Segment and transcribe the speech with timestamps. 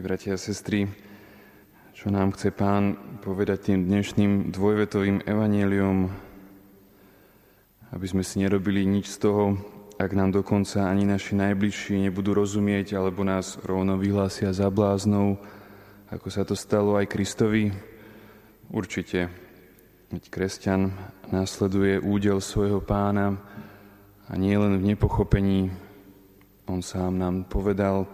[0.00, 0.88] bratia a sestry,
[1.92, 6.08] čo nám chce Pán povedať tým dnešným dvojvetovým evaneliom,
[7.92, 9.60] aby sme si nerobili nič z toho,
[10.00, 15.36] ak nám dokonca ani naši najbližší nebudú rozumieť alebo nás rovno vyhlásia za bláznou,
[16.08, 17.68] ako sa to stalo aj Kristovi.
[18.72, 19.28] Určite,
[20.08, 20.88] veď kresťan
[21.28, 23.36] následuje údel svojho pána
[24.24, 25.68] a nie len v nepochopení.
[26.64, 28.08] On sám nám povedal,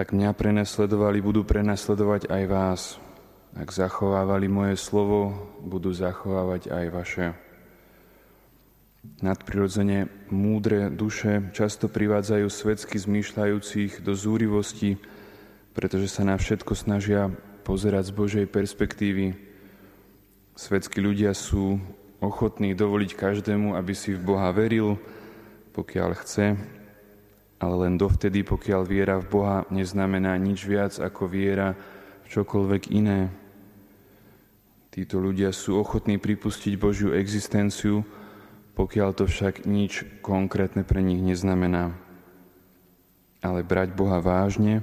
[0.00, 2.80] ak mňa prenasledovali, budú prenasledovať aj vás.
[3.52, 7.26] Ak zachovávali moje slovo, budú zachovávať aj vaše.
[9.20, 14.96] Nadprirodzene múdre duše často privádzajú svetsky zmýšľajúcich do zúrivosti,
[15.76, 17.28] pretože sa na všetko snažia
[17.68, 19.36] pozerať z Božej perspektívy.
[20.56, 21.76] Svetskí ľudia sú
[22.24, 24.96] ochotní dovoliť každému, aby si v Boha veril,
[25.76, 26.56] pokiaľ chce,
[27.60, 31.76] ale len dovtedy, pokiaľ viera v Boha neznamená nič viac ako viera
[32.24, 33.28] v čokoľvek iné.
[34.90, 38.02] Títo ľudia sú ochotní pripustiť Božiu existenciu,
[38.74, 41.92] pokiaľ to však nič konkrétne pre nich neznamená.
[43.44, 44.80] Ale brať Boha vážne,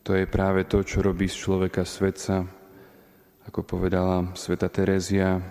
[0.00, 2.48] to je práve to, čo robí z človeka svetca.
[3.46, 5.44] Ako povedala sveta Terézia,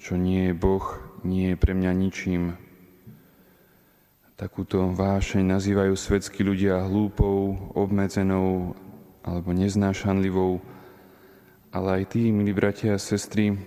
[0.00, 0.86] čo nie je Boh,
[1.28, 2.56] nie je pre mňa ničím,
[4.38, 8.70] Takúto vášeň nazývajú svetskí ľudia hlúpou, obmedzenou
[9.26, 10.62] alebo neznášanlivou,
[11.74, 13.58] ale aj tí, milí bratia a sestry,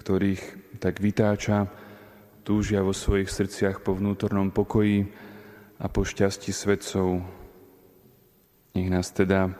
[0.00, 0.40] ktorých
[0.80, 1.68] tak vytáča,
[2.48, 5.04] túžia vo svojich srdciach po vnútornom pokoji
[5.76, 7.20] a po šťastí svetcov.
[8.72, 9.52] Nech nás teda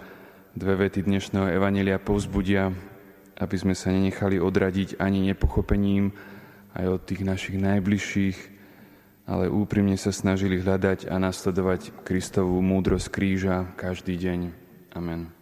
[0.57, 2.73] dve vety dnešného Evanelia povzbudia,
[3.37, 6.17] aby sme sa nenechali odradiť ani nepochopením
[6.73, 8.56] aj od tých našich najbližších,
[9.27, 14.41] ale úprimne sa snažili hľadať a nasledovať Kristovú múdrosť kríža každý deň.
[14.95, 15.36] Amen.